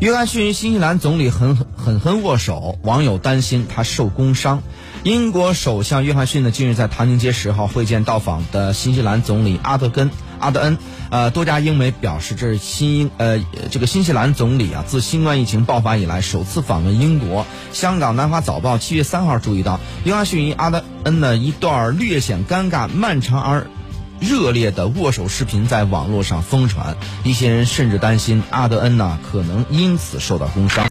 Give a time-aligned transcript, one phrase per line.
[0.00, 4.62] 约翰逊与新西兰总理狠狠狠狠握手，网友担心他受工伤。
[5.02, 10.08] 英国首相约翰逊呢，近日在唐宁街十号会见到访的新西兰总理阿德根
[10.38, 10.78] 阿德恩。
[11.10, 17.44] 呃，多家英媒表示，这是新英呃这个新西兰总理啊，自新冠疫情爆发以来首次访问英国。
[17.72, 23.66] 香港南华早报七月三号注意到，约翰逊与阿德恩的一段略显尴尬、漫长而
[24.20, 30.86] 热烈的握手视频在网络上疯传，一些人甚至担心阿德恩呢可能因此受到工伤。